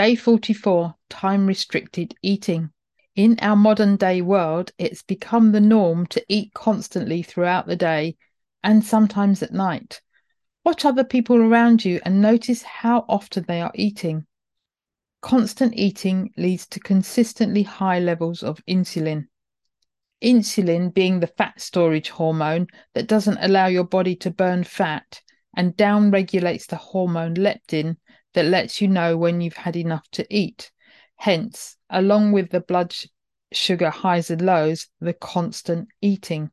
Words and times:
Day 0.00 0.14
44 0.14 0.94
Time 1.10 1.46
Restricted 1.46 2.14
Eating. 2.22 2.70
In 3.16 3.38
our 3.42 3.54
modern 3.54 3.96
day 3.96 4.22
world, 4.22 4.72
it's 4.78 5.02
become 5.02 5.52
the 5.52 5.60
norm 5.60 6.06
to 6.06 6.24
eat 6.26 6.54
constantly 6.54 7.22
throughout 7.22 7.66
the 7.66 7.76
day 7.76 8.16
and 8.64 8.82
sometimes 8.82 9.42
at 9.42 9.52
night. 9.52 10.00
Watch 10.64 10.86
other 10.86 11.04
people 11.04 11.36
around 11.36 11.84
you 11.84 12.00
and 12.02 12.22
notice 12.22 12.62
how 12.62 13.04
often 13.10 13.44
they 13.46 13.60
are 13.60 13.72
eating. 13.74 14.24
Constant 15.20 15.74
eating 15.76 16.32
leads 16.38 16.66
to 16.68 16.80
consistently 16.80 17.62
high 17.62 17.98
levels 17.98 18.42
of 18.42 18.64
insulin. 18.66 19.26
Insulin 20.24 20.94
being 20.94 21.20
the 21.20 21.26
fat 21.26 21.60
storage 21.60 22.08
hormone 22.08 22.68
that 22.94 23.06
doesn't 23.06 23.36
allow 23.42 23.66
your 23.66 23.84
body 23.84 24.16
to 24.16 24.30
burn 24.30 24.64
fat 24.64 25.20
and 25.54 25.76
down 25.76 26.10
regulates 26.10 26.66
the 26.66 26.76
hormone 26.76 27.34
leptin 27.34 27.96
that 28.34 28.44
lets 28.44 28.80
you 28.80 28.88
know 28.88 29.16
when 29.16 29.40
you've 29.40 29.56
had 29.56 29.76
enough 29.76 30.08
to 30.12 30.26
eat. 30.34 30.70
Hence, 31.16 31.76
along 31.90 32.32
with 32.32 32.50
the 32.50 32.60
blood 32.60 32.94
sugar 33.52 33.90
highs 33.90 34.30
and 34.30 34.42
lows, 34.42 34.86
the 35.00 35.12
constant 35.12 35.88
eating. 36.00 36.50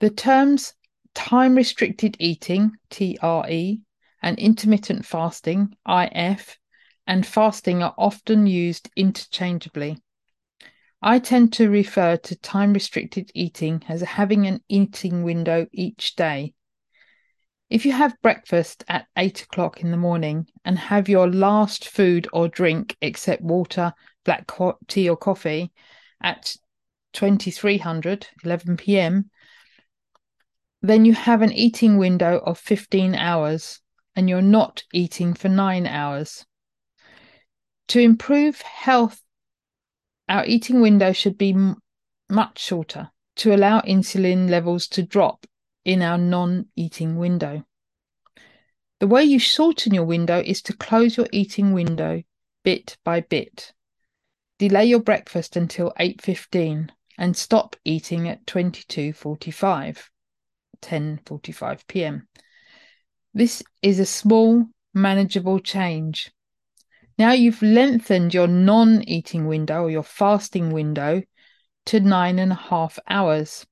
The 0.00 0.10
terms 0.10 0.74
time 1.14 1.54
restricted 1.54 2.16
eating, 2.18 2.72
TRE, 2.90 3.80
and 4.22 4.38
intermittent 4.38 5.06
fasting, 5.06 5.74
IF, 5.86 6.58
and 7.06 7.26
fasting 7.26 7.82
are 7.82 7.94
often 7.96 8.46
used 8.46 8.90
interchangeably. 8.96 9.98
I 11.00 11.18
tend 11.18 11.52
to 11.54 11.70
refer 11.70 12.16
to 12.16 12.36
time 12.36 12.72
restricted 12.72 13.30
eating 13.34 13.84
as 13.88 14.00
having 14.00 14.46
an 14.46 14.62
eating 14.68 15.22
window 15.22 15.66
each 15.72 16.16
day. 16.16 16.54
If 17.68 17.84
you 17.84 17.90
have 17.92 18.20
breakfast 18.22 18.84
at 18.86 19.08
eight 19.16 19.42
o'clock 19.42 19.80
in 19.80 19.90
the 19.90 19.96
morning 19.96 20.46
and 20.64 20.78
have 20.78 21.08
your 21.08 21.28
last 21.28 21.88
food 21.88 22.28
or 22.32 22.46
drink 22.46 22.96
except 23.00 23.42
water, 23.42 23.92
black 24.24 24.46
co- 24.46 24.78
tea, 24.86 25.08
or 25.10 25.16
coffee 25.16 25.72
at 26.20 26.54
2300, 27.12 28.28
11 28.44 28.76
p.m., 28.76 29.30
then 30.80 31.04
you 31.04 31.14
have 31.14 31.42
an 31.42 31.52
eating 31.52 31.98
window 31.98 32.38
of 32.38 32.56
15 32.56 33.16
hours 33.16 33.80
and 34.14 34.28
you're 34.28 34.42
not 34.42 34.84
eating 34.92 35.34
for 35.34 35.48
nine 35.48 35.88
hours. 35.88 36.46
To 37.88 38.00
improve 38.00 38.60
health, 38.60 39.20
our 40.28 40.46
eating 40.46 40.80
window 40.80 41.12
should 41.12 41.36
be 41.36 41.50
m- 41.50 41.76
much 42.28 42.60
shorter 42.60 43.10
to 43.36 43.52
allow 43.52 43.80
insulin 43.80 44.48
levels 44.48 44.86
to 44.88 45.02
drop 45.02 45.46
in 45.86 46.02
our 46.02 46.18
non 46.18 46.66
eating 46.76 47.16
window. 47.16 47.64
The 49.00 49.06
way 49.06 49.24
you 49.24 49.38
shorten 49.38 49.94
your 49.94 50.04
window 50.04 50.42
is 50.44 50.60
to 50.62 50.76
close 50.76 51.16
your 51.16 51.28
eating 51.32 51.72
window 51.72 52.22
bit 52.62 52.98
by 53.04 53.20
bit. 53.20 53.72
Delay 54.58 54.84
your 54.84 55.00
breakfast 55.00 55.56
until 55.56 55.92
8:15 55.98 56.90
and 57.16 57.34
stop 57.34 57.76
eating 57.84 58.28
at 58.28 58.44
22:45, 58.44 60.10
10:45 60.82 61.86
p.m. 61.86 62.28
This 63.32 63.62
is 63.80 63.98
a 63.98 64.06
small 64.06 64.66
manageable 64.92 65.60
change 65.60 66.32
now 67.18 67.32
you've 67.32 67.62
lengthened 67.62 68.34
your 68.34 68.46
non 68.46 69.02
eating 69.08 69.46
window 69.46 69.84
or 69.84 69.90
your 69.90 70.02
fasting 70.02 70.70
window 70.70 71.22
to 71.86 72.00
nine 72.00 72.38
and 72.38 72.52
a 72.52 72.56
half 72.56 72.98
hours. 73.08 73.66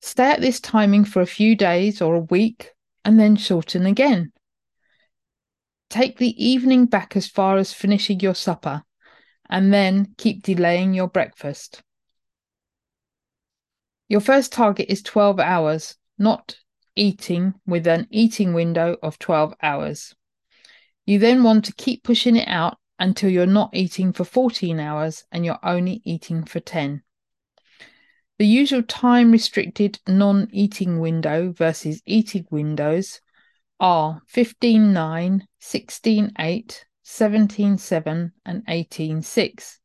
Stay 0.00 0.30
at 0.30 0.40
this 0.40 0.60
timing 0.60 1.04
for 1.04 1.20
a 1.20 1.26
few 1.26 1.54
days 1.54 2.00
or 2.00 2.14
a 2.14 2.20
week 2.20 2.70
and 3.04 3.18
then 3.18 3.36
shorten 3.36 3.86
again. 3.86 4.32
Take 5.90 6.18
the 6.18 6.42
evening 6.42 6.86
back 6.86 7.16
as 7.16 7.26
far 7.26 7.56
as 7.56 7.72
finishing 7.72 8.20
your 8.20 8.34
supper 8.34 8.82
and 9.48 9.72
then 9.72 10.14
keep 10.16 10.42
delaying 10.42 10.94
your 10.94 11.08
breakfast. 11.08 11.82
Your 14.08 14.20
first 14.20 14.52
target 14.52 14.86
is 14.88 15.02
12 15.02 15.38
hours, 15.40 15.96
not 16.18 16.56
eating 16.96 17.54
with 17.66 17.86
an 17.86 18.06
eating 18.10 18.54
window 18.54 18.96
of 19.02 19.18
12 19.18 19.54
hours. 19.62 20.14
You 21.06 21.18
then 21.18 21.42
want 21.42 21.64
to 21.66 21.74
keep 21.74 22.04
pushing 22.04 22.36
it 22.36 22.48
out 22.48 22.78
until 22.98 23.30
you're 23.30 23.46
not 23.46 23.70
eating 23.72 24.12
for 24.12 24.24
14 24.24 24.78
hours 24.78 25.24
and 25.32 25.44
you're 25.44 25.58
only 25.62 26.02
eating 26.04 26.44
for 26.44 26.60
10. 26.60 27.02
The 28.40 28.46
usual 28.46 28.82
time 28.82 29.32
restricted 29.32 29.98
non 30.08 30.48
eating 30.50 30.98
window 30.98 31.52
versus 31.52 32.00
eating 32.06 32.46
windows 32.50 33.20
are 33.78 34.22
15 34.28 34.94
9, 34.94 35.46
16 35.58 36.32
8, 36.38 36.86
17 37.02 37.76
7, 37.76 38.32
and 38.46 38.62
18 38.66 39.20
6. 39.20 39.80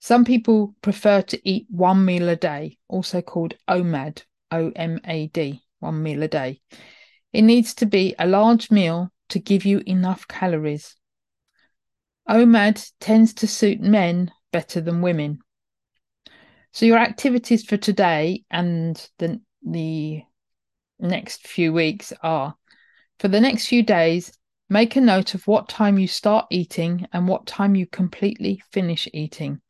Some 0.00 0.24
people 0.24 0.74
prefer 0.82 1.22
to 1.22 1.48
eat 1.48 1.68
one 1.70 2.04
meal 2.04 2.28
a 2.28 2.34
day, 2.34 2.78
also 2.88 3.22
called 3.22 3.54
OMAD, 3.68 4.24
O 4.50 4.72
M 4.74 4.98
A 5.04 5.28
D, 5.28 5.62
one 5.78 6.02
meal 6.02 6.24
a 6.24 6.28
day. 6.28 6.60
It 7.32 7.42
needs 7.42 7.72
to 7.74 7.86
be 7.86 8.16
a 8.18 8.26
large 8.26 8.72
meal 8.72 9.12
to 9.28 9.38
give 9.38 9.64
you 9.64 9.80
enough 9.86 10.26
calories. 10.26 10.96
OMAD 12.28 12.84
tends 12.98 13.32
to 13.34 13.46
suit 13.46 13.80
men 13.80 14.32
better 14.50 14.80
than 14.80 15.02
women. 15.02 15.38
So 16.74 16.86
your 16.86 16.98
activities 16.98 17.64
for 17.64 17.76
today 17.76 18.42
and 18.50 18.96
the 19.18 19.40
the 19.62 20.22
next 20.98 21.46
few 21.46 21.72
weeks 21.72 22.12
are 22.20 22.56
for 23.20 23.28
the 23.28 23.40
next 23.40 23.68
few 23.68 23.84
days 23.84 24.36
make 24.68 24.96
a 24.96 25.00
note 25.00 25.34
of 25.34 25.46
what 25.46 25.68
time 25.68 25.98
you 25.98 26.08
start 26.08 26.46
eating 26.50 27.06
and 27.12 27.28
what 27.28 27.46
time 27.46 27.76
you 27.76 27.86
completely 27.86 28.60
finish 28.72 29.06
eating. 29.14 29.60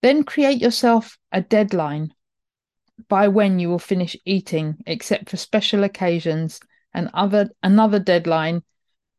Then 0.00 0.24
create 0.24 0.58
yourself 0.58 1.18
a 1.32 1.42
deadline 1.42 2.14
by 3.10 3.28
when 3.28 3.58
you 3.58 3.68
will 3.68 3.78
finish 3.78 4.16
eating 4.24 4.78
except 4.86 5.28
for 5.28 5.36
special 5.36 5.84
occasions 5.84 6.60
and 6.94 7.10
other 7.12 7.50
another 7.62 7.98
deadline 7.98 8.62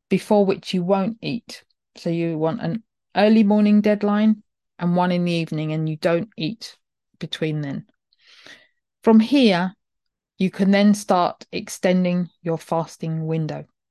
before 0.10 0.48
which 0.48 0.74
you 0.74 0.84
won't 0.84 1.20
eat. 1.22 1.64
So 1.96 2.10
you 2.10 2.40
want 2.40 2.62
an 2.62 2.82
early 3.16 3.44
morning 3.44 3.82
deadline 3.82 4.42
and 4.80 4.96
one 4.96 5.12
in 5.12 5.26
the 5.26 5.32
evening, 5.32 5.72
and 5.74 5.88
you 5.88 5.98
don't 5.98 6.30
eat 6.38 6.78
between 7.20 7.62
then. 7.62 7.86
From 9.04 9.20
here, 9.20 9.74
you 10.38 10.52
can 10.52 10.72
then 10.72 10.94
start 10.94 11.46
extending 11.52 12.30
your 12.42 12.58
fasting 12.58 13.26
window. 13.26 13.66